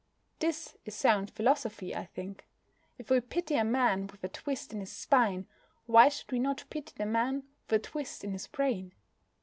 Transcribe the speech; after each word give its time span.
This 0.39 0.77
is 0.83 0.95
sound 0.95 1.29
philosophy, 1.29 1.95
I 1.95 2.05
think. 2.05 2.47
If 2.97 3.11
we 3.11 3.21
pity 3.21 3.53
a 3.55 3.63
man 3.63 4.07
with 4.07 4.23
a 4.23 4.29
twist 4.29 4.73
in 4.73 4.79
his 4.79 4.91
spine, 4.91 5.45
why 5.85 6.09
should 6.09 6.31
we 6.31 6.39
not 6.39 6.63
pity 6.71 6.93
the 6.97 7.05
man 7.05 7.43
with 7.69 7.73
a 7.85 7.87
twist 7.87 8.23
in 8.23 8.31
his 8.31 8.47
brain? 8.47 8.93